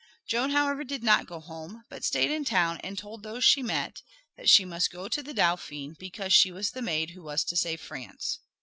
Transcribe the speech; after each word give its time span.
Joan, 0.27 0.49
however, 0.49 0.83
did 0.83 1.03
not 1.03 1.27
go 1.27 1.39
home, 1.39 1.83
but 1.87 2.03
stayed 2.03 2.31
in 2.31 2.41
the 2.41 2.49
town, 2.49 2.77
and 2.79 2.97
told 2.97 3.21
those 3.21 3.43
she 3.45 3.61
met 3.61 4.01
that 4.35 4.49
she 4.49 4.65
must 4.65 4.89
go 4.89 5.07
to 5.07 5.21
the 5.21 5.31
Dauphin 5.31 5.95
because 5.99 6.33
she 6.33 6.51
was 6.51 6.71
the 6.71 6.81
maid 6.81 7.11
who 7.11 7.21
was 7.21 7.43
to 7.43 7.55
save 7.55 7.81
France. 7.81 8.39